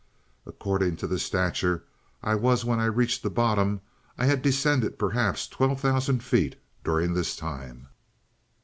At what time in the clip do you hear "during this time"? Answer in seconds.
6.83-7.87